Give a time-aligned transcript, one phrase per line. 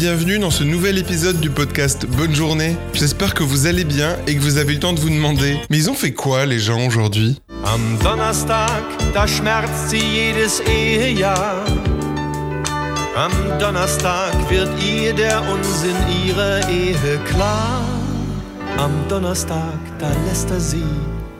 [0.00, 2.76] Bienvenue dans ce nouvel épisode du podcast Bonne journée.
[2.92, 5.58] J'espère que vous allez bien et que vous avez eu le temps de vous demander,
[5.70, 7.40] mais ils ont fait quoi les gens aujourd'hui?
[7.64, 11.64] Am Donnerstag, da schmerzt sie jedes Ehejahr.
[13.16, 17.82] Am Donnerstag wird ihr der Unsinn ihrer Ehe klar.
[18.78, 20.84] Am Donnerstag, da lässt er sie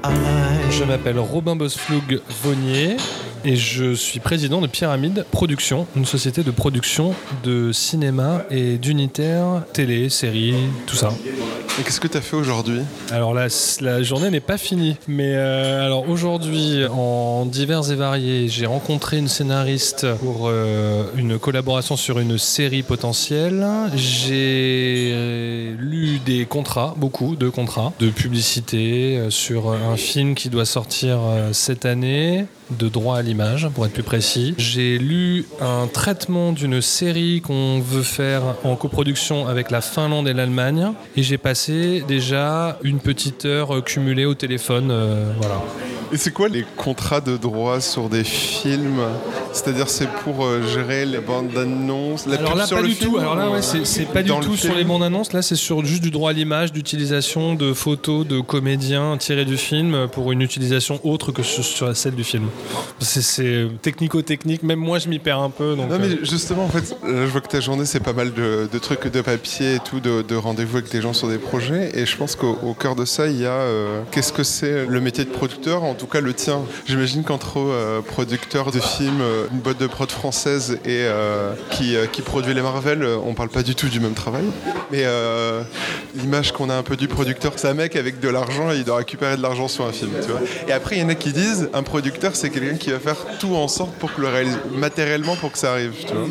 [0.02, 0.68] allein.
[0.72, 2.96] Je m'appelle Robin Bosflug Vonnier
[3.44, 9.64] et je suis président de Pyramide Production, une société de production de cinéma et d'unitaires,
[9.72, 10.54] télé, séries,
[10.86, 11.10] tout ça.
[11.78, 12.80] Et qu'est-ce que tu as fait aujourd'hui?
[13.12, 13.46] Alors la,
[13.80, 19.18] la journée n'est pas finie, mais euh, alors aujourd'hui, en divers et variés, j'ai rencontré
[19.18, 23.64] une scénariste pour euh, une collaboration sur une série potentielle.
[23.94, 30.64] J'ai euh, lu des contrats, beaucoup de contrats de publicité sur un film qui doit
[30.64, 31.20] sortir
[31.52, 34.54] cette année de droit à l'image, pour être plus précis.
[34.58, 40.34] J'ai lu un traitement d'une série qu'on veut faire en coproduction avec la Finlande et
[40.34, 40.92] l'Allemagne.
[41.16, 44.90] Et j'ai passé déjà une petite heure cumulée au téléphone.
[44.90, 45.62] euh, voilà.
[46.10, 49.00] Et c'est quoi les contrats de droit sur des films?
[49.52, 53.18] C'est-à-dire c'est pour euh, gérer les bandes d'annonces, la Alors là, pas du film tout.
[53.18, 55.32] Alors là, ouais, c'est pas du le tout sur les bandes annonces.
[55.34, 59.58] Là, c'est sur juste du droit à l'image, d'utilisation de photos de comédiens tirés du
[59.58, 62.48] film pour une utilisation autre que sur celle du film.
[63.00, 64.62] C'est- technico-technique.
[64.62, 65.74] Même moi, je m'y perds un peu.
[65.76, 68.12] Donc, Non euh, mais justement en fait, là, je vois que ta journée c'est pas
[68.12, 71.28] mal de, de trucs de papier et tout, de, de rendez-vous avec des gens sur
[71.28, 74.32] des projets et je pense qu'au au cœur de ça il y a euh, qu'est-ce
[74.32, 76.60] que c'est le métier de producteur, en tout cas le tien.
[76.86, 81.96] J'imagine qu'entre euh, producteurs de films, euh, une boîte de prod française et euh, qui,
[81.96, 84.44] euh, qui produit les Marvel, euh, on parle pas du tout du même travail.
[84.90, 85.62] Mais euh,
[86.16, 88.84] l'image qu'on a un peu du producteur, c'est un mec avec de l'argent et il
[88.84, 90.40] doit récupérer de l'argent sur un film, tu vois.
[90.68, 93.16] Et après il y en a qui disent un producteur c'est quelqu'un qui va faire
[93.38, 96.28] tout en sorte pour que le réalise matériellement pour que ça arrive, tu vois.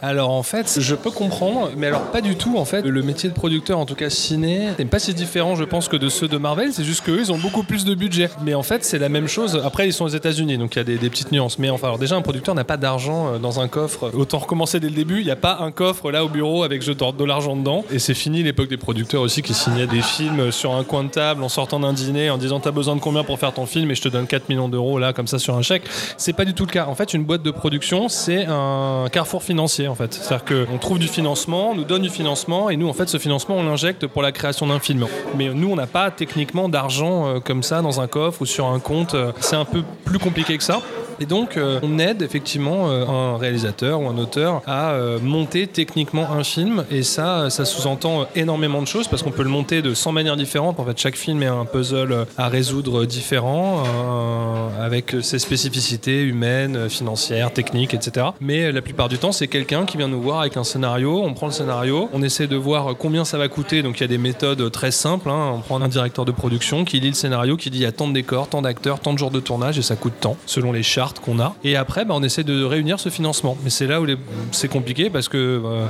[0.00, 2.82] Alors en fait, je peux comprendre, mais alors pas du tout en fait.
[2.82, 5.96] Le métier de producteur, en tout cas ciné, n'est pas si différent, je pense, que
[5.96, 6.72] de ceux de Marvel.
[6.72, 8.30] C'est juste qu'eux, ils ont beaucoup plus de budget.
[8.44, 9.60] Mais en fait, c'est la même chose.
[9.64, 11.58] Après, ils sont aux États-Unis, donc il y a des, petites nuances.
[11.58, 14.12] Mais enfin, alors déjà, un producteur n'a pas d'argent euh, dans un coffre.
[14.14, 15.18] Autant recommencer dès le début.
[15.18, 17.84] Il n'y a pas un coffre là au bureau avec je de l'argent dedans.
[17.90, 21.08] Et c'est fini l'époque des producteurs aussi qui signaient des films sur un coin de
[21.08, 23.90] table en sortant d'un dîner en disant t'as besoin de combien pour faire ton film?
[23.90, 25.82] Et je te donne 4 millions d'euros là comme ça sur un chèque.
[26.16, 26.86] C'est pas du tout le cas.
[26.86, 31.70] En fait, une boîte de production, c'est un carrefour financier C'est-à-dire qu'on trouve du financement,
[31.70, 34.32] on nous donne du financement et nous en fait ce financement on l'injecte pour la
[34.32, 35.06] création d'un film.
[35.36, 38.66] Mais nous on n'a pas techniquement d'argent euh, comme ça dans un coffre ou sur
[38.66, 39.14] un compte.
[39.14, 40.80] Euh, C'est un peu plus compliqué que ça.
[41.20, 45.66] Et donc, euh, on aide effectivement euh, un réalisateur ou un auteur à euh, monter
[45.66, 46.84] techniquement un film.
[46.90, 50.12] Et ça, ça sous-entend euh, énormément de choses parce qu'on peut le monter de 100
[50.12, 50.78] manières différentes.
[50.80, 56.22] En fait, chaque film est un puzzle euh, à résoudre différent, euh, avec ses spécificités
[56.22, 58.26] humaines, financières, techniques, etc.
[58.40, 61.20] Mais la plupart du temps, c'est quelqu'un qui vient nous voir avec un scénario.
[61.24, 63.82] On prend le scénario, on essaie de voir combien ça va coûter.
[63.82, 65.30] Donc, il y a des méthodes très simples.
[65.30, 65.52] hein.
[65.54, 67.92] On prend un directeur de production qui lit le scénario, qui dit il y a
[67.92, 70.72] tant de décors, tant d'acteurs, tant de jours de tournage et ça coûte tant, selon
[70.72, 70.82] les
[71.14, 71.54] qu'on a.
[71.64, 73.56] Et après, bah, on essaie de réunir ce financement.
[73.64, 74.16] Mais c'est là où les-
[74.52, 75.86] c'est compliqué parce que euh,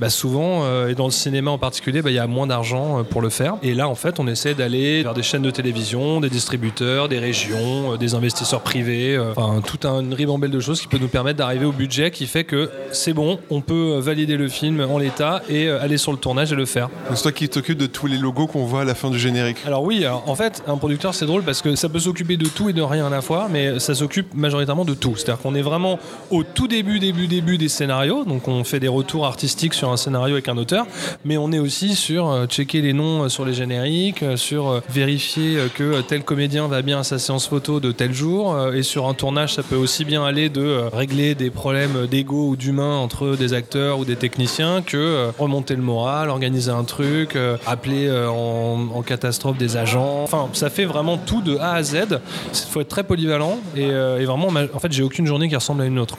[0.00, 3.00] bah, souvent, euh, et dans le cinéma en particulier, bah, il y a moins d'argent
[3.00, 3.56] euh, pour le faire.
[3.62, 7.18] Et là, en fait, on essaie d'aller vers des chaînes de télévision, des distributeurs, des
[7.18, 11.38] régions, des investisseurs privés, enfin, toute un- une ribambelle de choses qui peut nous permettre
[11.38, 15.42] d'arriver au budget qui fait que c'est bon, on peut valider le film en l'état
[15.48, 16.88] et aller sur le tournage et le faire.
[17.14, 19.58] C'est toi qui t'occupes de tous les logos qu'on voit à la fin du générique.
[19.66, 22.46] Alors oui, alors, en fait, un producteur c'est drôle parce que ça peut s'occuper de
[22.46, 25.16] tout et de rien à la fois, mais ça s'occupe majoritairement de tout.
[25.16, 25.98] C'est-à-dire qu'on est vraiment
[26.30, 29.96] au tout début, début, début des scénarios, donc on fait des retours artistiques sur un
[29.96, 30.86] scénario avec un auteur,
[31.24, 34.80] mais on est aussi sur euh, checker les noms euh, sur les génériques, euh, sur
[34.88, 39.08] vérifier que tel comédien va bien à sa séance photo de tel jour, et sur
[39.08, 43.36] un tournage ça peut aussi bien aller de régler des problèmes d'ego ou d'humain entre
[43.36, 47.36] des acteurs ou des techniciens que remonter le moral, organiser un truc,
[47.66, 50.22] appeler en, catastrophe des agents.
[50.22, 52.20] Enfin, ça fait vraiment tout de A à Z.
[52.52, 55.82] Il faut être très polyvalent et, et vraiment, en fait, j'ai aucune journée qui ressemble
[55.82, 56.16] à une autre.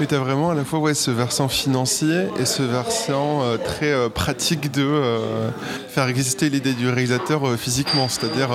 [0.00, 3.58] Mais tu as vraiment à la fois ouais, ce versant financier et ce versant euh,
[3.58, 5.50] très euh, pratique de euh,
[5.88, 8.08] faire exister l'idée du réalisateur physiquement.
[8.08, 8.48] C'est-à-dire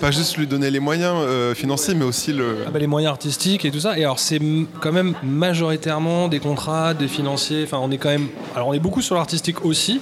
[0.00, 1.14] pas juste lui donner les moyens
[1.54, 2.64] financiers, mais aussi le.
[2.66, 3.96] Ah bah, les moyens artistiques et tout ça.
[3.96, 4.40] Et alors, c'est
[4.80, 7.62] quand même majoritairement des contrats, des financiers.
[7.62, 8.26] Enfin, on est quand même.
[8.56, 10.00] Alors, on est beaucoup sur l'artistique aussi,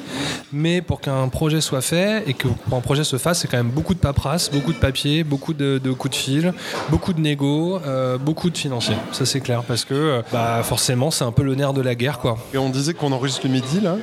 [0.50, 3.70] mais pour qu'un projet soit fait et que un projet se fasse, c'est quand même
[3.70, 6.54] beaucoup de paperasse, beaucoup de papier, beaucoup de, coups de fil,
[6.88, 7.80] beaucoup de négo,
[8.20, 8.96] beaucoup de financiers.
[9.12, 12.20] Ça, c'est clair parce que bah, forcément, c'est un peu le nerf de la guerre,
[12.20, 12.38] quoi.
[12.54, 13.96] Et on disait qu'on enregistre le midi, là.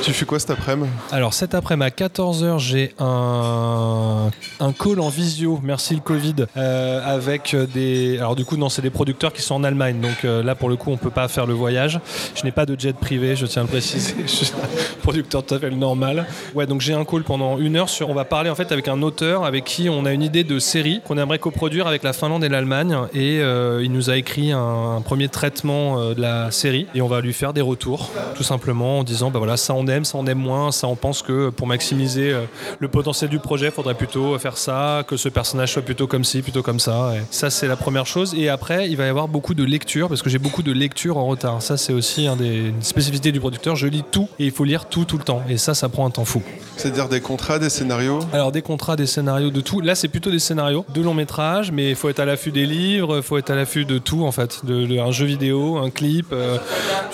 [0.00, 4.30] Tu fais quoi cet après-midi Alors, cet après-midi, à 14h, j'ai un,
[4.60, 8.18] un call en visio, merci le Covid, euh, avec des.
[8.18, 10.00] Alors, du coup, non, c'est des producteurs qui sont en Allemagne.
[10.00, 11.98] Donc euh, là, pour le coup, on peut pas faire le voyage.
[12.36, 14.14] Je n'ai pas de jet privé, je tiens à le préciser.
[14.24, 16.26] Je suis un producteur tout à fait normal.
[16.54, 18.08] Ouais, donc j'ai un call pendant une heure sur.
[18.08, 20.58] On va parler en fait avec un auteur avec qui on a une idée de
[20.58, 22.96] série qu'on aimerait coproduire avec la Finlande et l'Allemagne.
[23.12, 26.86] Et euh, il nous a écrit un, un premier traitement de la série.
[26.94, 29.86] Et on va lui faire des retours, tout simplement, en disant bah voilà, ça on
[29.86, 32.42] aime, ça on aime moins, ça on pense que pour maximiser euh,
[32.80, 36.24] le potentiel du projet, il faudrait plutôt faire ça, que ce personnage soit plutôt comme
[36.24, 37.12] ci, plutôt comme ça.
[37.16, 38.34] Et ça, c'est la première chose.
[38.36, 41.16] Et après, il va y avoir beaucoup de lectures, parce que j'ai beaucoup de lectures
[41.16, 41.62] en retard.
[41.62, 43.76] Ça, c'est aussi un des une spécificité du producteur.
[43.76, 45.42] Je lis tout et il faut lire tout tout le temps.
[45.48, 46.42] Et ça, ça prend un temps fou.
[46.76, 48.18] C'est-à-dire des contrats, des scénarios?
[48.32, 49.80] Alors des contrats, des scénarios, de tout.
[49.80, 52.66] Là, c'est plutôt des scénarios de long métrage, mais il faut être à l'affût des
[52.66, 55.76] livres, il faut être à l'affût de tout en fait, de, de- un jeu vidéo,
[55.78, 56.58] un clip, euh,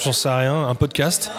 [0.03, 1.31] j'en sais rien, un podcast.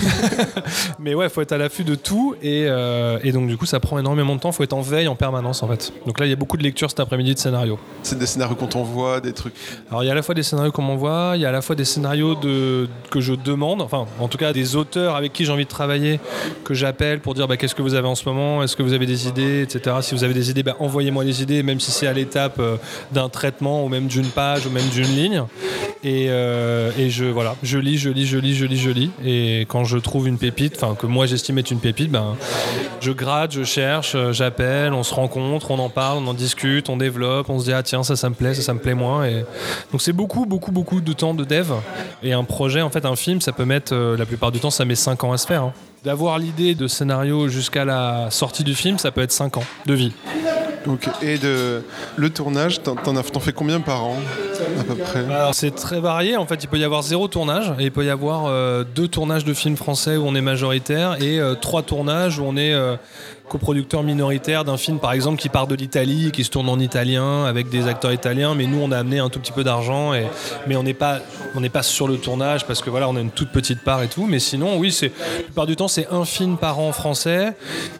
[0.98, 3.66] mais ouais, il faut être à l'affût de tout et, euh, et donc du coup,
[3.66, 4.50] ça prend énormément de temps.
[4.50, 5.92] Il faut être en veille en permanence en fait.
[6.06, 7.78] Donc là, il y a beaucoup de lectures cet après-midi de scénarios.
[8.02, 9.54] C'est des scénarios qu'on t'envoie, des trucs.
[9.90, 11.52] Alors il y a à la fois des scénarios qu'on m'envoie, il y a à
[11.52, 15.32] la fois des scénarios de, que je demande, enfin en tout cas des auteurs avec
[15.32, 16.20] qui j'ai envie de travailler,
[16.64, 18.92] que j'appelle pour dire bah, qu'est-ce que vous avez en ce moment, est-ce que vous
[18.92, 19.96] avez des idées, etc.
[20.00, 22.76] Si vous avez des idées, bah, envoyez-moi les idées, même si c'est à l'étape euh,
[23.12, 25.44] d'un traitement ou même d'une page ou même d'une ligne.
[26.02, 29.10] Et, euh, et je voilà, je lis, je lis, je lis, je lis, je lis.
[29.22, 32.36] Et quand je trouve une pépite, enfin que moi j'estime être une pépite, ben
[33.00, 36.88] je gratte, je cherche, euh, j'appelle, on se rencontre, on en parle, on en discute,
[36.88, 38.94] on développe, on se dit ah tiens ça ça me plaît, ça ça me plaît
[38.94, 39.26] moins.
[39.26, 39.44] Et
[39.92, 41.70] donc c'est beaucoup beaucoup beaucoup de temps de dev.
[42.22, 44.70] Et un projet en fait un film ça peut mettre euh, la plupart du temps
[44.70, 45.64] ça met 5 ans à se faire.
[45.64, 45.72] hein.
[46.02, 49.92] D'avoir l'idée de scénario jusqu'à la sortie du film, ça peut être 5 ans de
[49.92, 50.12] vie.
[51.22, 51.82] Et de
[52.16, 54.16] le tournage, t'en, fais combien par an
[54.78, 55.24] à peu près?
[55.30, 56.36] Alors c'est très varié.
[56.36, 59.44] En fait, il peut y avoir zéro tournage il peut y avoir euh, deux tournages
[59.44, 62.96] de films français où on est majoritaire et euh, trois tournages où on est euh,
[63.50, 67.44] coproducteur minoritaire d'un film, par exemple, qui part de l'Italie qui se tourne en italien
[67.44, 68.54] avec des acteurs italiens.
[68.54, 70.26] Mais nous, on a amené un tout petit peu d'argent et
[70.66, 71.18] mais on n'est pas
[71.56, 74.02] on n'est pas sur le tournage parce que voilà, on a une toute petite part
[74.02, 74.26] et tout.
[74.26, 75.08] Mais sinon, oui, c'est
[75.38, 77.54] la plupart du temps, c'est un film par an français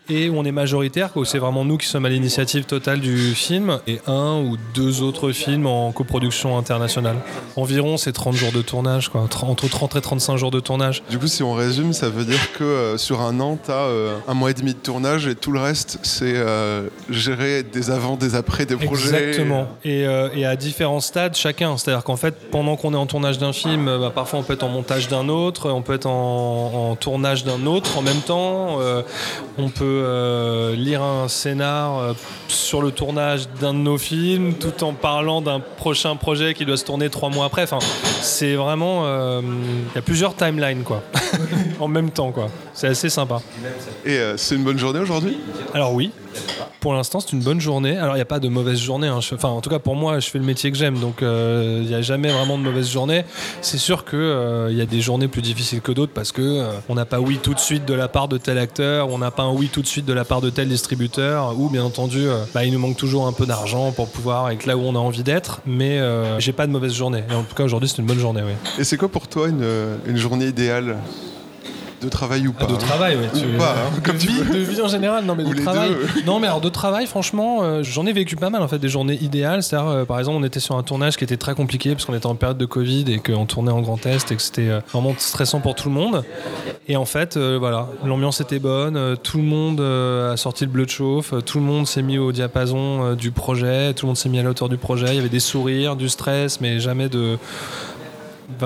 [0.08, 3.34] et où on est majoritaire, où c'est vraiment nous qui sommes à l'initiative totale du
[3.34, 7.16] film et un ou deux autres films en coproduction internationale.
[7.56, 11.02] Environ, c'est 30 jours de tournage, quoi, Tr- entre 30 et 35 jours de tournage.
[11.10, 14.16] Du coup, si on résume, ça veut dire que euh, sur un an, t'as euh,
[14.28, 18.16] un mois et demi de tournage et tout le reste, c'est euh, gérer des avant,
[18.16, 19.28] des après, des projets.
[19.28, 19.68] Exactement.
[19.84, 21.76] Et, euh, et à différents stades chacun.
[21.76, 24.52] C'est-à-dire qu'en fait, pendant qu'on est en tournage d'un film, euh, bah, parfois on peut
[24.52, 28.78] être en montage d'un autre, on peut être en, tournage d'un autre en même temps.
[29.58, 32.14] on peut lire un scénar
[32.48, 36.76] sur le tournage d'un de nos films, tout en parlant d'un prochain projet qui doit
[36.76, 37.62] se tourner trois mois après.
[37.62, 37.78] Enfin,
[38.20, 39.04] c'est vraiment,
[39.40, 41.02] il y a plusieurs timelines quoi,
[41.80, 42.48] en même temps quoi.
[42.74, 43.40] C'est assez sympa.
[44.04, 45.38] Et euh, c'est une bonne journée aujourd'hui?
[45.74, 46.10] Alors oui,
[46.80, 47.96] pour l'instant c'est une bonne journée.
[47.96, 49.06] Alors il n'y a pas de mauvaise journée.
[49.08, 49.20] hein.
[49.20, 51.80] Je- Enfin en tout cas pour moi je fais le métier que j'aime donc euh,
[51.82, 53.24] il n'y a jamais vraiment de mauvaise journée.
[53.62, 54.18] C'est sûr qu'il
[54.70, 57.20] il y a des journées plus difficiles que d'autres parce que euh, on n'a pas
[57.20, 59.68] oui tout de suite de la part de tel acteur, on n'a pas un oui
[59.72, 62.72] tout de suite de la part de tel distributeur ou bien entendu euh, bah, il
[62.72, 65.60] nous manque toujours un peu d'argent pour pouvoir être là où on a envie d'être.
[65.66, 67.24] Mais euh, j'ai pas de mauvaise journée.
[67.30, 68.42] Et en tout cas aujourd'hui c'est une bonne journée.
[68.44, 68.52] Oui.
[68.78, 69.64] Et c'est quoi pour toi une,
[70.06, 70.96] une journée idéale?
[72.02, 73.28] De travail ou pas Ah, de hein travail, ouais.
[73.54, 74.54] Ou pas, hein, de, comme tu vie, veux.
[74.54, 75.90] de vie en général, non mais Ou de travail.
[75.90, 76.22] deux.
[76.24, 78.88] Non mais alors de travail, franchement, euh, j'en ai vécu pas mal en fait des
[78.88, 79.62] journées idéales.
[79.62, 82.14] C'est-à-dire, euh, par exemple, on était sur un tournage qui était très compliqué parce qu'on
[82.14, 84.80] était en période de Covid et qu'on tournait en Grand Est et que c'était euh,
[84.92, 86.24] vraiment stressant pour tout le monde.
[86.88, 90.84] Et en fait, euh, voilà, l'ambiance était bonne, tout le monde a sorti le bleu
[90.86, 94.28] de chauffe, tout le monde s'est mis au diapason du projet, tout le monde s'est
[94.28, 95.06] mis à la hauteur du projet.
[95.10, 97.38] Il y avait des sourires, du stress, mais jamais de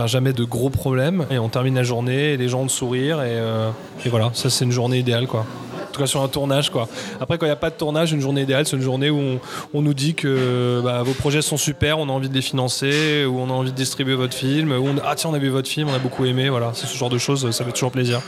[0.06, 1.26] Jamais de gros problèmes.
[1.30, 3.70] Et on termine la journée, et les gens ont le sourire, et, euh,
[4.04, 5.40] et voilà, ça c'est une journée idéale quoi.
[5.40, 6.88] En tout cas sur un tournage quoi.
[7.20, 9.38] Après quand il n'y a pas de tournage, une journée idéale, c'est une journée où
[9.72, 13.24] on, nous dit que bah, vos projets sont super, on a envie de les financer,
[13.24, 15.50] où on a envie de distribuer votre film, où on, ah tiens on a vu
[15.50, 17.92] votre film, on a beaucoup aimé, voilà, c'est ce genre de choses, ça fait toujours
[17.92, 18.20] plaisir.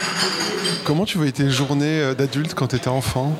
[0.84, 3.36] Comment tu voyais tes journées euh, d'adulte quand t'étais enfant?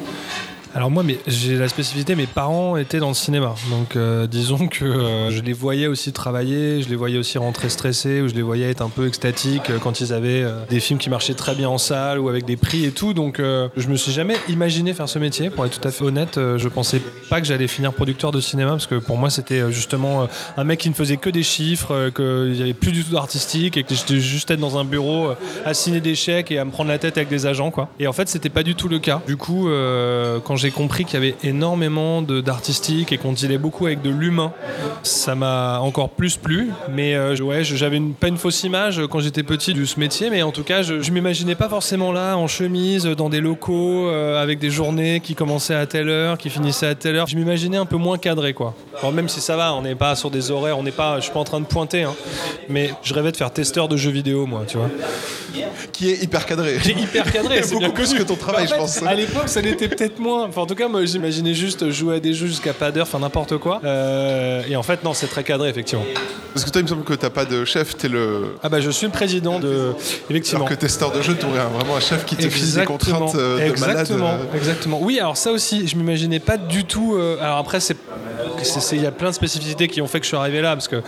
[0.76, 3.54] Alors moi, mais j'ai la spécificité, mes parents étaient dans le cinéma.
[3.70, 7.70] Donc euh, disons que euh, je les voyais aussi travailler, je les voyais aussi rentrer
[7.70, 10.80] stressés, ou je les voyais être un peu extatiques euh, quand ils avaient euh, des
[10.80, 13.14] films qui marchaient très bien en salle ou avec des prix et tout.
[13.14, 15.48] Donc euh, je me suis jamais imaginé faire ce métier.
[15.48, 18.72] Pour être tout à fait honnête, je pensais pas que j'allais finir producteur de cinéma
[18.72, 20.28] parce que pour moi c'était justement
[20.58, 23.78] un mec qui ne faisait que des chiffres, qu'il n'y avait plus du tout d'artistique
[23.78, 25.30] et que j'étais juste être dans un bureau
[25.64, 27.88] à signer des chèques et à me prendre la tête avec des agents quoi.
[27.98, 29.22] Et en fait c'était pas du tout le cas.
[29.26, 29.70] Du coup
[30.44, 34.10] quand j'ai j'ai compris qu'il y avait énormément d'artistique et qu'on dealait beaucoup avec de
[34.10, 34.52] l'humain,
[35.04, 36.70] ça m'a encore plus plu.
[36.90, 40.42] Mais euh, ouais, j'avais pas une fausse image quand j'étais petit de ce métier, mais
[40.42, 44.42] en tout cas, je, je m'imaginais pas forcément là en chemise, dans des locaux, euh,
[44.42, 47.28] avec des journées qui commençaient à telle heure, qui finissaient à telle heure.
[47.28, 48.74] Je m'imaginais un peu moins cadré, quoi.
[48.98, 51.26] Alors, même si ça va, on n'est pas sur des horaires, on n'est pas, je
[51.26, 52.14] suis pas en train de pointer, hein.
[52.68, 54.90] mais je rêvais de faire testeur de jeux vidéo, moi, tu vois.
[55.92, 56.78] Qui est hyper cadré.
[56.82, 59.02] Qui est hyper cadré, c'est bien beaucoup plus que ton travail, En fait, je pense.
[59.02, 60.48] À l'époque, ça l'était peut-être moins.
[60.56, 63.18] Enfin, en tout cas, moi, j'imaginais juste jouer à des jeux jusqu'à pas d'heure, enfin
[63.18, 63.78] n'importe quoi.
[63.84, 66.06] Euh, et en fait, non, c'est très cadré, effectivement.
[66.54, 68.56] Parce que toi, il me semble que t'as pas de chef, t'es le.
[68.62, 69.92] Ah bah, je suis le président de.
[70.30, 70.64] Effectivement.
[70.64, 73.56] Alors que testeur de jeu, t'aurais vraiment un chef qui te fixe des contraintes euh,
[73.58, 73.98] de malade.
[73.98, 74.56] exactement, euh.
[74.56, 74.98] exactement.
[75.02, 77.16] Oui, alors ça aussi, je m'imaginais pas du tout.
[77.16, 77.98] euh, alors après, c'est
[78.92, 80.88] il y a plein de spécificités qui ont fait que je suis arrivé là, parce
[80.88, 81.02] que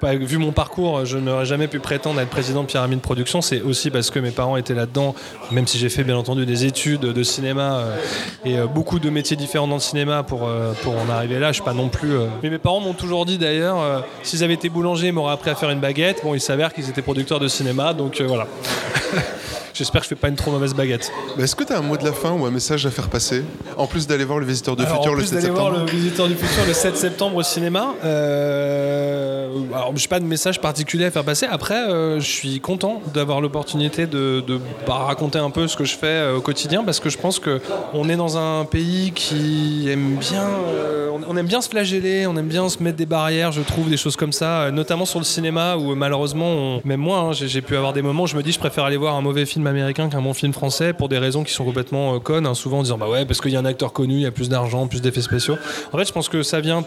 [0.00, 3.42] bah, vu mon parcours, je n'aurais jamais pu prétendre être président de Pyramide Production.
[3.42, 5.14] C'est aussi parce que mes parents étaient là-dedans,
[5.50, 7.96] même si j'ai fait bien entendu des études de cinéma euh,
[8.44, 11.48] et euh, beaucoup de métiers différents dans le cinéma pour, euh, pour en arriver là.
[11.48, 12.12] Je suis pas non plus.
[12.14, 15.34] euh, Mais mes parents m'ont toujours dit d'ailleurs, euh, s'ils avaient été boulangers, ils m'auraient
[15.34, 16.20] appris à faire une baguette.
[16.22, 18.46] Bon, il s'avère qu'ils étaient producteurs de cinéma, donc voilà.
[19.74, 21.10] J'espère que je fais pas une trop mauvaise baguette.
[21.36, 23.42] Mais Est-ce que t'as un mot de la fin ou un message à faire passer
[23.76, 25.86] En plus d'aller voir le visiteur Alors, futur en le plus 7 d'aller voir septembre.
[25.92, 30.24] le visiteur du futur le 7 septembre au cinéma, euh, alors je n'ai pas de
[30.24, 31.46] message particulier à faire passer.
[31.50, 35.84] Après, euh, je suis content d'avoir l'opportunité de, de, bah, raconter un peu ce que
[35.84, 37.60] je fais euh, au quotidien parce que je pense que
[37.92, 42.36] on est dans un pays qui aime bien, euh, on, aime bien se flageller, on
[42.36, 45.24] aime bien se mettre des barrières, je trouve, des choses comme ça, notamment sur le
[45.24, 48.36] cinéma où malheureusement, on- même moi, hein, j'ai j'ai pu avoir des moments où je
[48.36, 51.08] me dis je préfère aller voir un mauvais film américain qu'un bon film français pour
[51.08, 53.50] des raisons qui sont complètement euh, connes, hein, souvent en disant bah ouais parce qu'il
[53.52, 55.56] y a un acteur connu, il y a plus d'argent, plus d'effets spéciaux.
[55.92, 56.84] En fait, je pense que ça vient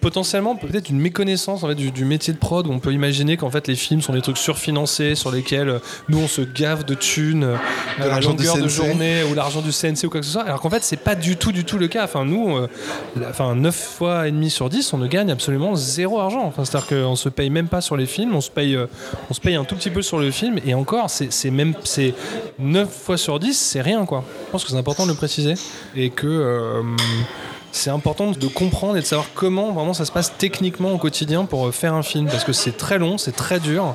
[0.00, 2.66] potentiellement peut-être une méconnaissance en fait, du, du métier de prod.
[2.66, 5.78] Où on peut imaginer qu'en fait les films sont des trucs surfinancés sur lesquels euh,
[6.08, 7.56] nous on se gave de thunes euh,
[7.98, 8.70] la l'argent du longueur de CNC.
[8.70, 10.42] journée ou l'argent du CNC ou quoi que ce soit.
[10.42, 12.04] Alors qu'en fait c'est pas du tout du tout le cas.
[12.04, 12.68] Enfin nous euh,
[13.20, 16.44] la- enfin 9 fois et demi sur 10 on ne gagne absolument zéro argent.
[16.44, 18.78] Enfin c'est à dire qu'on se paye même pas sur les films on se paye
[19.30, 20.58] on se paye un tout petit peu sur le film.
[20.66, 22.14] Et encore c'est même c'est
[22.58, 24.24] 9 fois sur 10 c'est rien quoi.
[24.46, 25.54] Je pense que c'est important de le préciser.
[25.94, 26.82] Et que euh,
[27.76, 31.44] c'est important de comprendre et de savoir comment vraiment ça se passe techniquement au quotidien
[31.44, 33.94] pour euh, faire un film parce que c'est très long, c'est très dur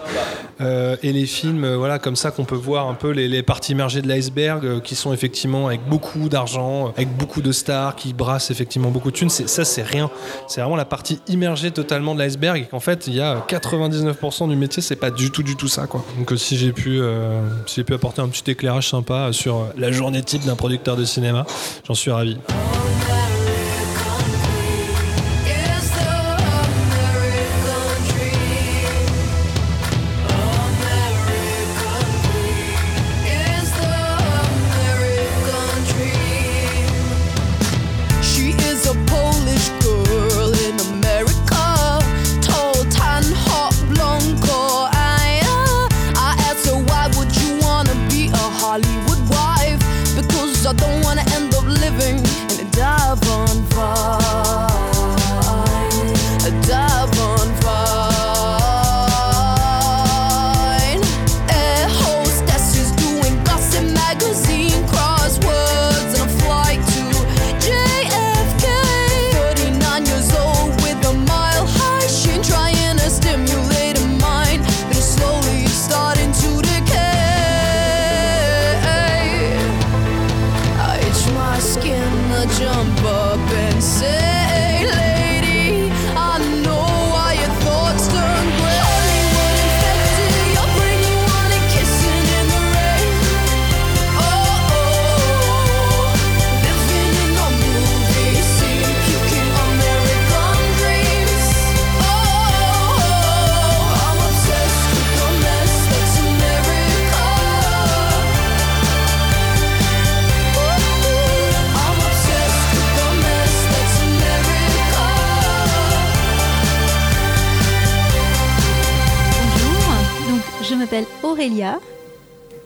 [0.60, 3.72] Euh, et les films euh, voilà comme ça qu'on peut voir un peu les, parties
[3.72, 8.52] immergées de l'iceberg qui sont effectivement avec beaucoup d'argent, avec beaucoup de stars qui brassent
[8.52, 10.12] effectivement beaucoup de thunes, ça c'est rien.
[10.48, 14.50] C'est vraiment la partie immergée totalement de l'iceberg et qu'en fait il y a 99%
[14.50, 16.06] du métier c'est pas du tout du tout ça quoi.
[16.16, 17.02] Donc si j'ai pu
[17.66, 21.06] si j'ai pu apporter un petit éclairage sympa sur la journée type d'un producteur de
[21.06, 21.48] cinéma,
[21.88, 22.38] j'en suis ravi.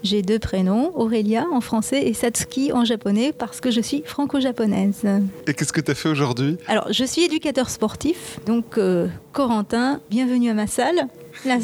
[0.05, 5.01] J'ai deux prénoms, Aurélia en français et Satsuki en japonais parce que je suis franco-japonaise.
[5.47, 6.57] Et qu'est-ce que t'as fait aujourd'hui?
[6.67, 11.07] Alors, je suis éducateur sportif, donc euh, Corentin, bienvenue à ma salle.
[11.43, 11.57] Là,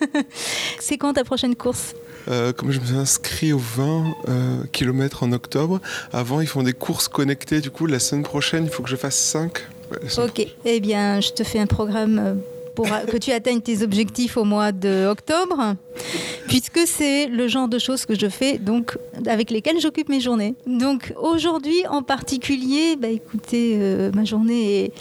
[0.80, 1.94] C'est quand ta prochaine course?
[2.28, 5.80] Euh, Comme je me suis inscrit aux 20 euh, km en octobre,
[6.12, 7.62] avant ils font des courses connectées.
[7.62, 9.50] Du coup, la semaine prochaine, il faut que je fasse 5.
[10.18, 12.38] Ok, eh bien, je te fais un programme
[12.74, 15.76] pour que tu atteignes tes objectifs au mois de octobre,
[16.48, 20.54] puisque c'est le genre de choses que je fais, donc avec lesquelles j'occupe mes journées.
[20.66, 24.92] Donc aujourd'hui en particulier, bah écoutez, euh, ma journée est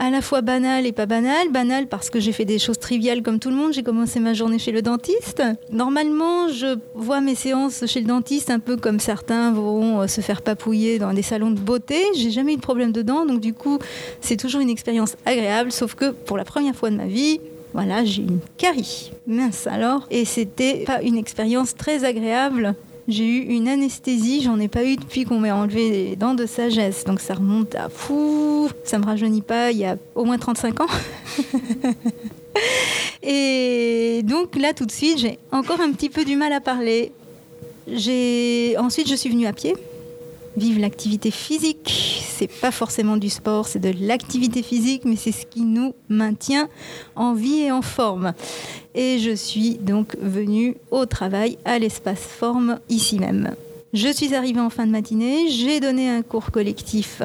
[0.00, 1.50] à la fois banale et pas banale.
[1.50, 3.74] Banale parce que j'ai fait des choses triviales comme tout le monde.
[3.74, 5.42] J'ai commencé ma journée chez le dentiste.
[5.70, 10.22] Normalement, je vois mes séances chez le dentiste un peu comme certains vont euh, se
[10.22, 12.02] faire papouiller dans des salons de beauté.
[12.16, 13.78] J'ai jamais eu de problème dedans, donc du coup,
[14.22, 15.70] c'est toujours une expérience agréable.
[15.70, 17.38] Sauf que pour la première fois de ma vie,
[17.74, 19.12] voilà, j'ai une carie.
[19.26, 20.06] Mince alors.
[20.10, 22.74] Et c'était pas une expérience très agréable.
[23.10, 26.46] J'ai eu une anesthésie, j'en ai pas eu depuis qu'on m'a enlevé les dents de
[26.46, 27.04] sagesse.
[27.04, 30.80] Donc ça remonte à fou, ça me rajeunit pas, il y a au moins 35
[30.80, 30.86] ans.
[33.24, 37.10] Et donc là tout de suite, j'ai encore un petit peu du mal à parler.
[37.88, 39.74] J'ai ensuite je suis venue à pied.
[40.56, 45.46] Vive l'activité physique, c'est pas forcément du sport, c'est de l'activité physique, mais c'est ce
[45.46, 46.68] qui nous maintient
[47.14, 48.32] en vie et en forme.
[48.94, 53.54] Et je suis donc venue au travail à l'espace forme ici même.
[53.92, 57.22] Je suis arrivée en fin de matinée, j'ai donné un cours collectif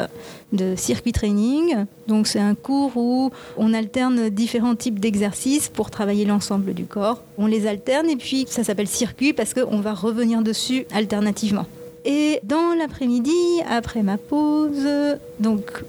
[0.51, 1.85] de circuit training.
[2.07, 7.21] Donc c'est un cours où on alterne différents types d'exercices pour travailler l'ensemble du corps.
[7.37, 11.67] On les alterne et puis ça s'appelle circuit parce qu'on va revenir dessus alternativement.
[12.05, 13.33] Et dans l'après-midi,
[13.67, 14.87] après ma pause,
[15.39, 15.83] donc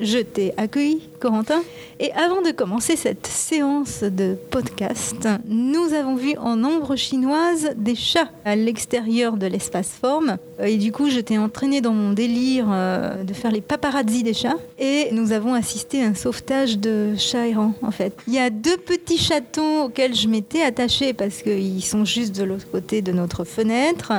[0.00, 1.09] je t'ai accueilli,
[1.98, 7.94] Et avant de commencer cette séance de podcast, nous avons vu en ombre chinoise des
[7.94, 10.38] chats à l'extérieur de l'espace forme.
[10.62, 14.32] Et du coup, je t'ai entraîné dans mon délire euh, de faire les paparazzi des
[14.32, 14.56] chats.
[14.78, 18.14] Et nous avons assisté à un sauvetage de chats errants, en fait.
[18.26, 22.44] Il y a deux petits chatons auxquels je m'étais attachée parce qu'ils sont juste de
[22.44, 24.12] l'autre côté de notre fenêtre.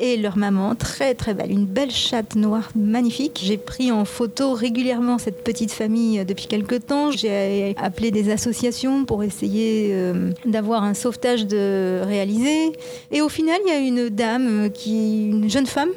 [0.00, 3.40] Et leur maman, très très belle, une belle chatte noire magnifique.
[3.44, 7.10] J'ai pris en photo régulièrement cette petite famille depuis quelques temps.
[7.10, 12.72] J'ai appelé des associations pour essayer euh, d'avoir un sauvetage de réalisé.
[13.12, 15.90] Et au final, il y a une dame, qui, une jeune femme,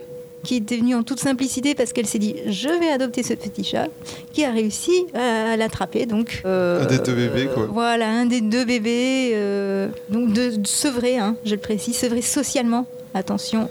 [0.44, 3.64] qui était venue en toute simplicité parce qu'elle s'est dit je vais adopter ce petit
[3.64, 3.88] chat,
[4.34, 6.06] qui a réussi à, l'attraper.
[6.06, 7.68] Donc un des deux bébés, quoi.
[7.72, 12.22] Voilà, un des deux bébés, euh, donc de, de sevré, hein, je le précise, sevré
[12.22, 12.88] socialement.
[13.14, 13.70] Attention,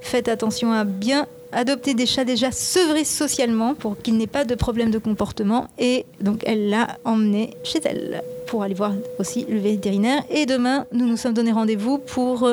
[0.00, 4.54] faites attention à bien adopter des chats déjà sevrés socialement pour qu'il n'ait pas de
[4.54, 5.68] problème de comportement.
[5.78, 10.22] Et donc elle l'a emmené chez elle pour aller voir aussi le vétérinaire.
[10.30, 12.48] Et demain, nous nous sommes donné rendez-vous pour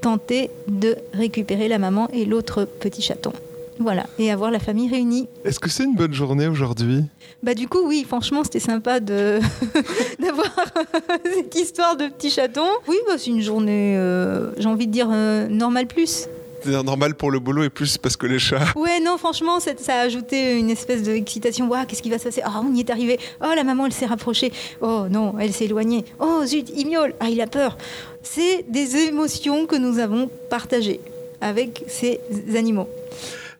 [0.00, 3.32] tenter de récupérer la maman et l'autre petit chaton.
[3.80, 5.28] Voilà, et avoir la famille réunie.
[5.44, 7.02] Est-ce que c'est une bonne journée aujourd'hui?
[7.42, 9.40] Bah du coup oui, franchement c'était sympa de
[10.20, 10.54] d'avoir
[11.24, 12.66] cette histoire de petit chaton.
[12.86, 16.28] Oui, bah, c'est une journée, euh, j'ai envie de dire euh, normale plus.
[16.64, 18.64] C'est normal pour le boulot et plus parce que les chats.
[18.74, 21.68] Ouais, non, franchement, ça, a ajouté une espèce d'excitation.
[21.68, 22.40] Waouh, qu'est-ce qui va se passer?
[22.42, 23.18] Ah, on y est arrivé.
[23.42, 24.50] Oh, la maman, elle s'est rapprochée.
[24.80, 26.06] Oh, non, elle s'est éloignée.
[26.18, 27.14] Oh, zut, il miaule.
[27.20, 27.76] Ah, il a peur.
[28.22, 31.00] C'est des émotions que nous avons partagées
[31.42, 32.20] avec ces
[32.56, 32.88] animaux.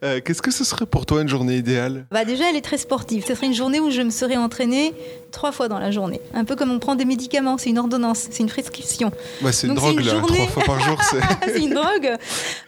[0.05, 2.05] Euh, Qu'est-ce que ce serait pour toi une journée idéale?
[2.11, 3.25] Bah déjà, elle est très sportive.
[3.27, 4.93] Ce serait une journée où je me serais entraînée
[5.31, 6.21] trois fois dans la journée.
[6.35, 9.11] Un peu comme on prend des médicaments, c'est une ordonnance, c'est une prescription.
[9.41, 10.13] bah, C'est une Donc, drogue, c'est une là.
[10.21, 10.99] journée- Trois fois par jour,
[11.47, 11.59] c'est.
[11.61, 12.17] une drogue.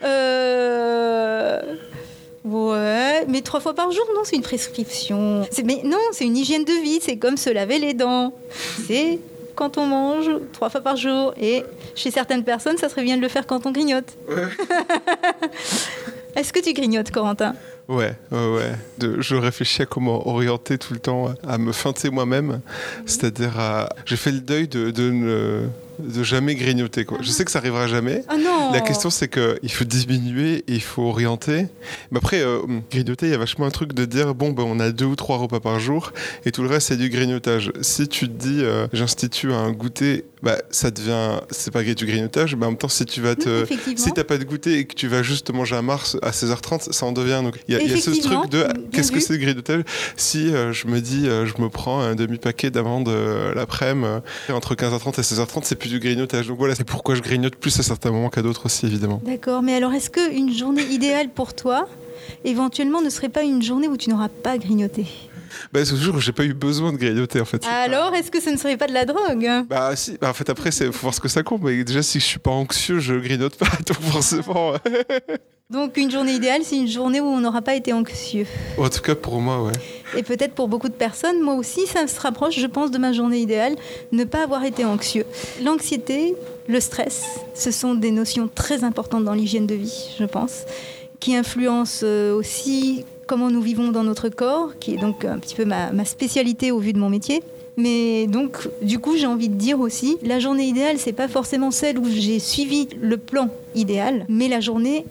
[0.03, 1.61] Euh,
[2.43, 5.45] Ouais, mais trois fois par jour, non, c'est une prescription.
[5.51, 8.33] C'est- Mais non, c'est une hygiène de vie, c'est comme se laver les dents.
[8.87, 9.19] C'est
[9.53, 11.33] quand on mange trois fois par jour.
[11.41, 14.15] Et chez certaines personnes, ça serait bien de le faire quand on grignote.
[16.37, 17.55] Est-ce que tu grignotes, Corentin?
[17.87, 18.71] Ouais, ouais, ouais.
[18.99, 22.61] De- je réfléchis à comment orienter tout le temps, à me feinter moi-même.
[23.05, 23.89] C'est-à-dire, à...
[24.05, 25.67] j'ai fait le deuil de, de, ne-
[25.99, 27.05] de jamais grignoter.
[27.05, 27.17] Quoi.
[27.21, 28.23] Je sais que ça arrivera jamais.
[28.27, 31.67] Ah non La question, c'est qu'il faut diminuer il faut orienter.
[32.11, 32.59] Mais après, euh,
[32.91, 35.15] grignoter, il y a vachement un truc de dire bon, ben, on a deux ou
[35.15, 36.11] trois repas par jour
[36.45, 37.71] et tout le reste, c'est du grignotage.
[37.81, 41.39] Si tu te dis euh, j'institue un goûter, bah, ça devient.
[41.49, 43.65] C'est pas du grignotage, mais en même temps, si tu vas te.
[43.69, 43.97] Oui.
[43.97, 46.91] Si t'as pas de goûter et que tu vas juste manger à Mars à 16h30,
[46.91, 47.41] ça en devient.
[47.43, 49.39] Donc il y a, il y a ce truc de bien qu'est-ce que c'est le
[49.39, 49.83] grignotage?
[50.15, 54.53] Si euh, je me dis euh, je me prends un demi-paquet d'amandes euh, l'après-midi, euh,
[54.53, 56.47] entre 15h30 et 16h30, c'est plus du grignotage.
[56.47, 59.21] Donc voilà, c'est pourquoi je grignote plus à certains moments qu'à d'autres aussi, évidemment.
[59.25, 61.87] D'accord, mais alors est-ce qu'une journée idéale pour toi,
[62.43, 65.05] éventuellement, ne serait pas une journée où tu n'auras pas grignoté?
[65.71, 67.63] Bah, c'est toujours que j'ai pas eu besoin de grignoter en fait.
[67.63, 69.49] C'est Alors, est-ce que ce ne serait pas de la drogue?
[69.69, 72.01] Bah si, bah, en fait après c'est faut voir ce que ça compte, mais déjà
[72.03, 74.73] si je suis pas anxieux, je grignote pas, donc forcément.
[75.69, 78.45] Donc, une journée idéale, c'est une journée où on n'aura pas été anxieux.
[78.77, 79.73] En tout cas pour moi, ouais.
[80.15, 83.11] Et peut-être pour beaucoup de personnes, moi aussi, ça se rapproche, je pense, de ma
[83.11, 83.75] journée idéale,
[84.13, 85.25] ne pas avoir été anxieux.
[85.61, 86.35] L'anxiété,
[86.69, 90.63] le stress, ce sont des notions très importantes dans l'hygiène de vie, je pense,
[91.19, 95.53] qui influencent euh, aussi comment nous vivons dans notre corps, qui est donc un petit
[95.53, 97.43] peu ma, spécialité au vu de mon métier.
[97.75, 101.69] Mais donc, du coup, j'ai envie de dire aussi, la journée idéale, c'est pas forcément
[101.69, 105.05] celle où j'ai suivi le plan idéal, mais la journée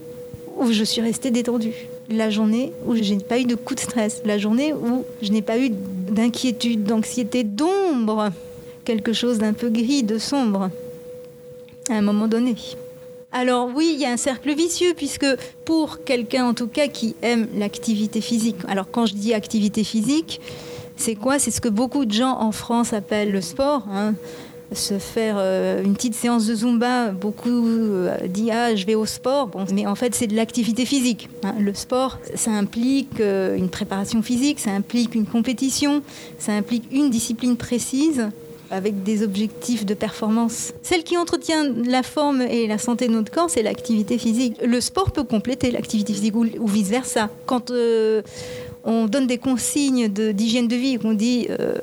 [0.56, 1.86] où je suis restée détendue.
[2.08, 4.22] La journée où je n'ai pas eu de coup de stress.
[4.24, 8.30] La journée où je n'ai pas eu d'inquiétude, d'anxiété, d'ombre.
[8.84, 10.70] Quelque chose d'un peu gris, de sombre.
[11.90, 12.54] À un moment donné.
[13.38, 15.26] Alors oui, il y a un cercle vicieux puisque
[15.66, 20.40] pour quelqu'un en tout cas qui aime l'activité physique, alors quand je dis activité physique,
[20.96, 21.38] c'est quoi?
[21.38, 23.84] C'est ce que beaucoup de gens en France appellent le sport.
[23.92, 24.14] hein.
[24.72, 29.04] Se faire euh, une petite séance de zumba, beaucoup euh, disent ah je vais au
[29.04, 31.28] sport, mais en fait c'est de l'activité physique.
[31.44, 31.54] hein.
[31.60, 36.02] Le sport, ça implique euh, une préparation physique, ça implique une compétition,
[36.38, 38.30] ça implique une discipline précise
[38.70, 40.72] avec des objectifs de performance.
[40.82, 44.56] Celle qui entretient la forme et la santé de notre corps, c'est l'activité physique.
[44.64, 47.30] Le sport peut compléter l'activité physique ou, ou vice-versa.
[47.46, 48.22] Quand euh,
[48.84, 51.76] on donne des consignes de- d'hygiène de, vie et qu'on dit euh,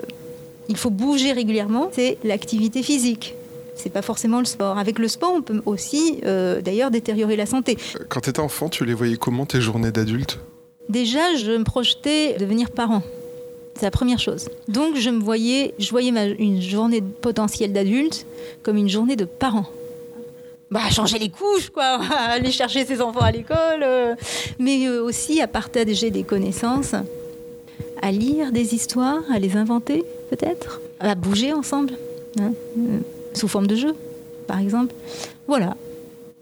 [0.69, 3.35] il faut bouger régulièrement, c'est l'activité physique.
[3.75, 4.77] C'est pas forcément le sport.
[4.77, 7.77] Avec le sport, on peut aussi euh, d'ailleurs détériorer la santé.
[8.07, 10.39] Quand tu étais enfant, tu les voyais comment tes journées d'adulte?
[10.89, 13.01] Déjà, je me projetais devenir parent.
[13.75, 14.49] C'est la première chose.
[14.67, 18.25] Donc, je me voyais, je voyais une journée potentielle d'adulte
[18.61, 19.65] comme une journée de parent.
[20.73, 24.15] Bah, changer les couches, quoi, aller chercher ses enfants à l'école, euh,
[24.57, 26.95] mais euh, aussi à partager des connaissances,
[28.01, 31.93] à lire des histoires, à les inventer, peut-être, à bouger ensemble,
[32.39, 32.99] hein, euh,
[33.33, 33.93] sous forme de jeu,
[34.47, 34.95] par exemple.
[35.47, 35.77] Voilà,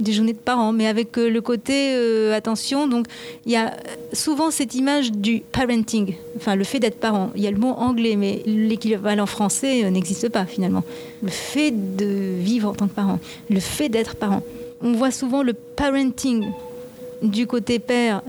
[0.02, 2.88] des journées de parents, mais avec euh, le côté euh, attention.
[2.88, 3.06] Donc,
[3.46, 3.74] il y a
[4.14, 7.32] souvent cette image du parenting, enfin le fait d'être parent.
[7.36, 10.84] Il y a le mot anglais, mais l'équivalent français euh, n'existe pas finalement.
[11.22, 14.44] Le fait de vivre en tant que parent, le fait d'être parent.
[14.82, 16.46] On voit souvent le parenting
[17.22, 18.22] du côté père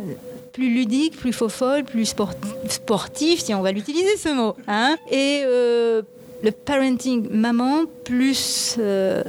[0.52, 2.35] plus ludique, plus faux folle, plus sport-
[2.68, 4.54] sportif, si on va l'utiliser ce mot.
[4.68, 4.96] hein.
[5.11, 5.42] Et
[6.42, 9.22] le parenting maman, plus euh,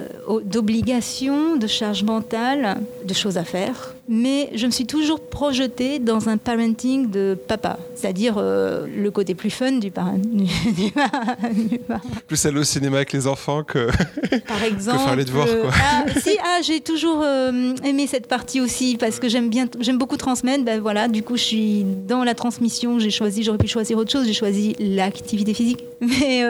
[0.45, 3.93] d'obligations, de charge mentale, de choses à faire.
[4.09, 9.33] Mais je me suis toujours projetée dans un parenting de papa, c'est-à-dire euh, le côté
[9.33, 10.19] plus fun du parent.
[12.27, 13.87] Plus aller au cinéma avec les enfants que.
[14.47, 14.99] Par exemple.
[14.99, 15.71] faire les devoirs, quoi.
[15.73, 19.97] Ah, si, ah, j'ai toujours euh, aimé cette partie aussi parce que j'aime bien, j'aime
[19.97, 20.65] beaucoup transmettre.
[20.65, 22.99] Ben voilà, du coup, je suis dans la transmission.
[22.99, 24.25] J'ai choisi, j'aurais pu choisir autre chose.
[24.25, 25.83] J'ai choisi l'activité physique.
[26.01, 26.43] Mais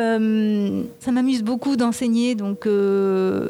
[1.00, 3.50] ça m'amuse beaucoup d'enseigner, donc euh,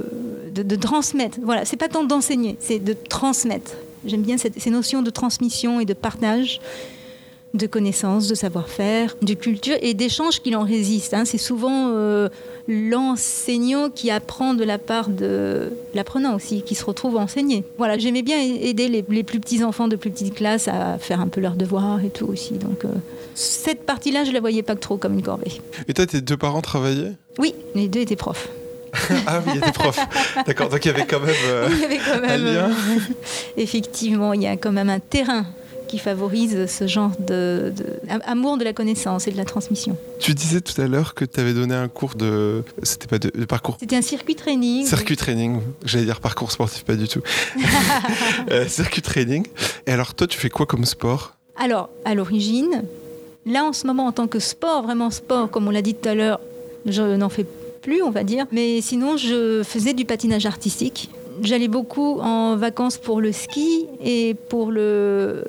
[0.54, 1.38] de, transmettre.
[1.42, 3.72] Voilà, c'est pas tant d'enseigner, c'est de transmettre.
[4.06, 6.60] J'aime bien ces notions de transmission et de partage
[7.54, 11.14] de connaissances, de savoir-faire, de culture et d'échanges qui en résistent.
[11.14, 11.26] hein.
[11.26, 12.30] C'est souvent euh,
[12.68, 17.64] l'enseignant qui apprend de la part de l'apprenant aussi, qui se retrouve à enseigner.
[17.78, 21.20] Voilà, j'aimais bien aider les, les plus petits enfants de plus petites classes à faire
[21.20, 22.54] un peu leurs devoirs et tout aussi.
[22.54, 22.90] Donc euh,
[23.36, 25.62] cette partie-là, je la voyais pas trop comme une corvée.
[25.88, 27.14] Et toi, tes deux parents travaillaient?
[27.38, 28.50] Oui, les deux étaient profs.
[29.26, 29.98] Ah oui, il était prof.
[30.46, 31.34] D'accord, donc il y avait quand même.
[31.48, 32.70] euh, Il y avait quand même, lien.
[32.70, 33.00] euh,
[33.58, 35.46] effectivement, il y a quand même un terrain
[35.94, 37.86] qui favorise ce genre de, de-
[38.26, 39.96] amour de la connaissance et de la transmission.
[40.18, 42.64] Tu disais tout à l'heure que tu avais donné un cours de.
[42.82, 43.78] C'était pas de, de parcours.
[43.80, 44.88] C'était un circuit training.
[44.88, 45.60] Circuit training.
[45.86, 47.22] J'allais dire parcours sportif, pas du tout.
[48.52, 49.46] Euh, circuit training.
[49.86, 51.36] Et alors, toi, tu fais quoi comme sport?
[51.58, 52.84] Alors, à l'origine,
[53.46, 56.10] là en ce moment, en tant que sport, vraiment sport, comme on l'a dit tout
[56.10, 56.40] à l'heure,
[56.88, 57.46] je n'en fais
[57.84, 58.46] plus, on va dire.
[58.52, 61.10] Mais sinon, je faisais du patinage artistique.
[61.42, 65.44] J'allais beaucoup en vacances pour le ski et pour le.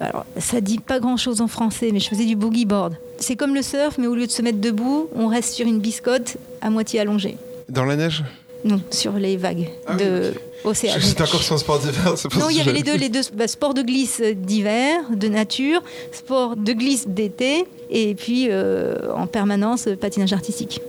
[0.00, 2.96] Alors, ça dit pas grand chose en français, mais je faisais du boogie board.
[3.18, 5.78] C'est comme le surf, mais au lieu de se mettre debout, on reste sur une
[5.80, 7.36] biscotte à moitié allongée.
[7.68, 8.22] Dans la neige?
[8.64, 10.32] Non, sur les vagues Ah oui, de
[10.64, 10.70] ok.
[10.70, 10.94] océan.
[10.98, 12.14] J'étais encore sur un sport d'hiver.
[12.38, 15.82] Non, il y avait les deux, les deux bah, sport de glisse d'hiver, de nature,
[16.12, 20.80] sport de glisse d'été, et puis euh, en permanence patinage artistique.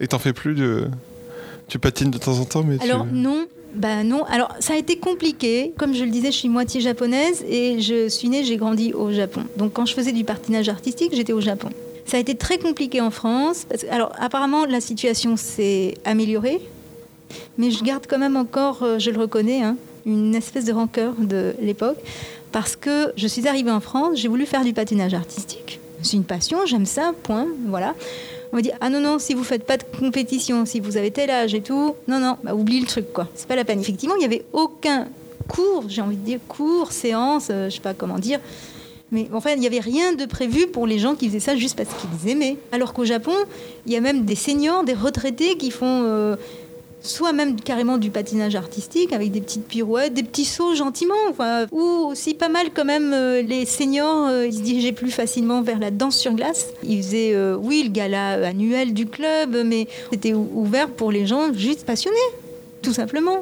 [0.00, 0.88] Et t'en fais plus de.
[1.68, 3.14] Tu patines de temps en temps, mais Alors tu.
[3.14, 4.24] non, bah non.
[4.24, 5.72] Alors ça a été compliqué.
[5.78, 9.12] Comme je le disais, je suis moitié japonaise et je suis née, j'ai grandi au
[9.12, 9.42] Japon.
[9.56, 11.68] Donc quand je faisais du patinage artistique, j'étais au Japon.
[12.06, 13.66] Ça a été très compliqué en France.
[13.90, 16.60] Alors apparemment la situation s'est améliorée,
[17.58, 19.76] mais je garde quand même encore, euh, je le reconnais, hein,
[20.06, 21.98] une espèce de rancœur de l'époque
[22.52, 25.80] parce que je suis arrivée en France, j'ai voulu faire du patinage artistique.
[26.02, 27.94] C'est une passion, j'aime ça, point, voilà.
[28.52, 31.10] On m'a dit ah non non si vous faites pas de compétition, si vous avez
[31.10, 33.80] tel âge et tout, non non, bah, oublie le truc quoi, c'est pas la peine.
[33.80, 35.08] Effectivement il y avait aucun
[35.48, 38.40] cours, j'ai envie de dire cours, séance, euh, je sais pas comment dire,
[39.10, 41.76] mais enfin il n'y avait rien de prévu pour les gens qui faisaient ça juste
[41.76, 42.56] parce qu'ils aimaient.
[42.72, 43.34] Alors qu'au Japon
[43.86, 46.36] il y a même des seniors, des retraités qui font euh,
[47.00, 51.14] soit même carrément du patinage artistique avec des petites pirouettes, des petits sauts gentiment,
[51.70, 55.62] ou aussi pas mal quand même euh, les seniors, euh, ils se dirigeaient plus facilement
[55.62, 56.66] vers la danse sur glace.
[56.82, 61.26] Ils faisaient, euh, oui, le gala annuel du club, mais c'était ou- ouvert pour les
[61.26, 62.16] gens juste passionnés,
[62.82, 63.38] tout simplement.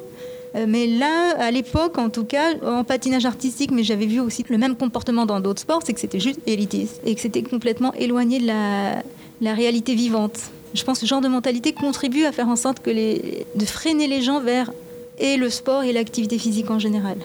[0.66, 4.56] Mais là, à l'époque, en tout cas, en patinage artistique, mais j'avais vu aussi le
[4.56, 8.38] même comportement dans d'autres sports, c'est que c'était juste élitiste et que c'était complètement éloigné
[8.40, 10.38] de la réalité vivante.
[10.74, 14.06] Je pense que ce genre de mentalité contribue à faire en sorte que de freiner
[14.06, 14.72] les gens vers
[15.18, 17.16] et le sport et l'activité physique en général.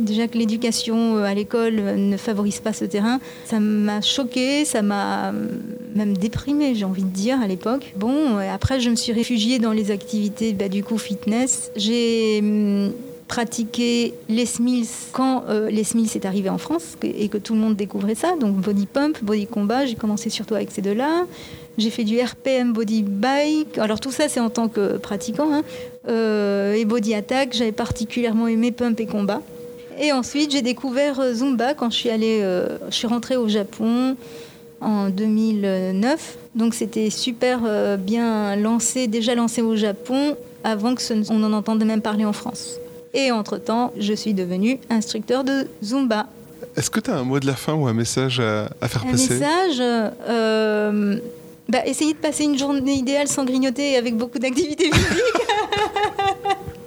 [0.00, 4.64] Déjà que l'éducation euh, à l'école euh, ne favorise pas ce terrain, ça m'a choqué,
[4.64, 5.46] ça m'a euh,
[5.94, 7.92] même déprimé, j'ai envie de dire, à l'époque.
[7.94, 11.70] Bon, après, je me suis réfugiée dans les activités, bah, du coup, fitness.
[11.76, 12.42] J'ai
[13.28, 17.60] pratiqué les Mills quand euh, les Mills est arrivé en France et que tout le
[17.60, 18.36] monde découvrait ça.
[18.38, 21.24] Donc, body pump, body combat, j'ai commencé surtout avec ces deux-là.
[21.78, 23.78] J'ai fait du RPM body bike.
[23.78, 25.52] Alors tout ça, c'est en tant que pratiquant.
[25.52, 25.62] hein.
[26.08, 29.40] Euh, et body attack, j'avais particulièrement aimé pump et combat.
[30.00, 32.40] Et ensuite, j'ai découvert euh, Zumba quand je suis allée,
[32.88, 34.16] je suis rentrée au Japon
[34.80, 36.38] en 2009.
[36.54, 37.60] Donc c'était super
[37.98, 42.78] bien lancé, déjà lancé au Japon avant que on en entende même parler en France.
[43.14, 46.26] Et entre-temps, je suis devenue instructeur de Zumba.
[46.76, 49.04] Est-ce que tu as un mot de la fin ou un message à, à faire
[49.06, 51.18] Un passer message euh,
[51.68, 55.22] bah, Essayez de passer une journée idéale sans grignoter et avec beaucoup d'activités physiques.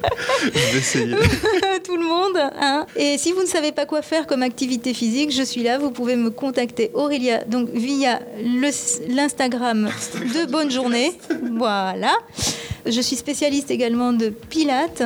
[0.44, 1.16] Je vais essayer.
[1.84, 2.38] tout le monde.
[2.60, 2.86] hein.
[2.96, 5.78] Et si vous ne savez pas quoi faire comme activité physique, je suis là.
[5.78, 8.20] Vous pouvez me contacter, Aurélia, donc via
[9.10, 11.12] l'Instagram de Bonne Journée.
[11.58, 12.14] Voilà.
[12.86, 15.04] Je suis spécialiste également de Pilates,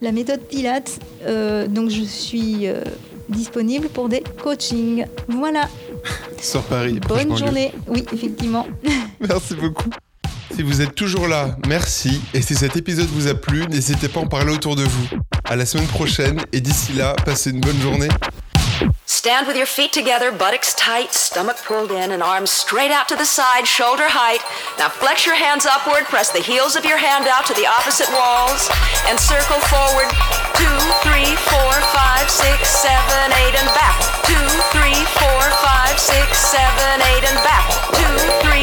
[0.00, 0.98] la méthode Pilates.
[1.26, 2.82] Euh, donc je suis euh,
[3.28, 5.06] disponible pour des coachings.
[5.28, 5.68] Voilà.
[6.40, 7.00] Sur Paris.
[7.08, 7.72] Bonne journée.
[7.86, 8.66] Oui, effectivement.
[9.20, 9.90] Merci beaucoup.
[10.54, 12.22] Si vous êtes toujours là, merci.
[12.32, 15.08] Et si cet épisode vous a plu, n'hésitez pas à en parler autour de vous.
[15.44, 18.08] À la semaine prochaine et d'ici là, passez une bonne journée.
[19.06, 23.16] Stand with your feet together, buttocks tight, stomach pulled in, and arms straight out to
[23.16, 24.38] the side, shoulder height.
[24.78, 28.06] Now flex your hands upward, press the heels of your hand out to the opposite
[28.14, 28.70] walls,
[29.10, 30.08] and circle forward.
[30.54, 33.98] Two, three, four, five, six, seven, eight, and back.
[34.30, 37.66] Two, three, four, five, six, seven, eight, and back.
[37.98, 38.14] Two,
[38.46, 38.55] three,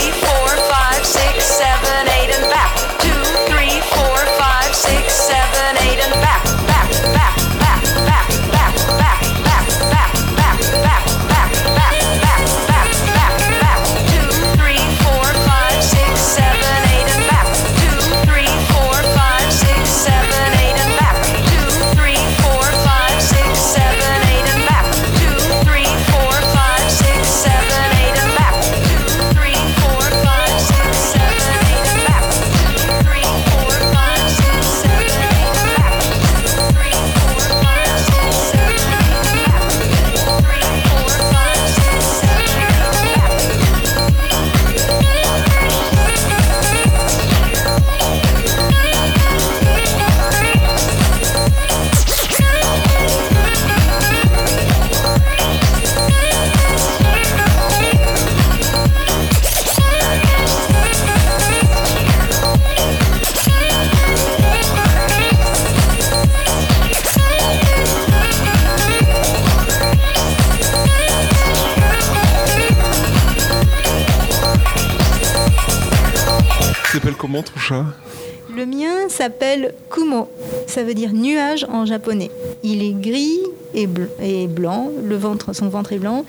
[78.55, 80.29] Le mien s'appelle Kumo.
[80.73, 82.31] Ça veut dire nuage en japonais.
[82.63, 83.37] Il est gris
[83.75, 84.89] et, bl- et blanc.
[85.03, 86.25] Le ventre, son ventre est blanc.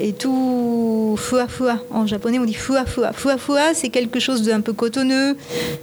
[0.00, 1.78] Et tout fua fua.
[1.92, 3.12] En japonais, on dit fua fua.
[3.12, 5.36] Fua fua, c'est quelque chose d'un peu cotonneux,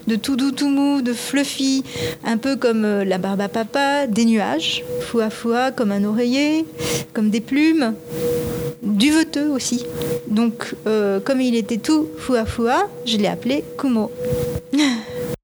[0.08, 1.86] de tout doux, tout mou, de fluffy.
[2.26, 4.84] Un peu comme euh, la barbe à papa, des nuages.
[5.00, 6.66] Fua fua, comme un oreiller,
[7.14, 7.94] comme des plumes.
[8.82, 9.86] Duveteux aussi.
[10.28, 14.12] Donc, euh, comme il était tout fua fua, je l'ai appelé Kumo.